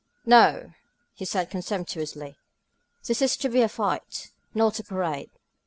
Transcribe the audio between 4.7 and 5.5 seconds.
a parade.